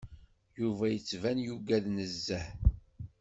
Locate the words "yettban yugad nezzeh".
0.89-2.47